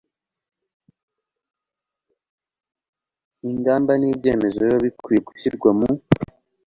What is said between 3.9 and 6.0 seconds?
ni ibyemezo biba bikwiye gushyirwa mu